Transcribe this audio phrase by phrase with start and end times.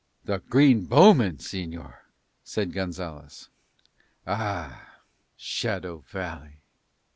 [0.25, 1.93] "The green bowmen, señor,"
[2.43, 3.49] said Gonzalez.
[4.25, 4.95] "Ah,
[5.37, 6.63] Shadow Valley!"